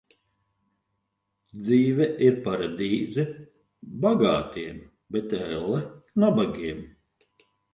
[1.67, 3.27] Dzīve ir paradīze
[4.07, 4.83] bagātiem,
[5.17, 5.85] bet elle
[6.25, 6.83] nabagiem.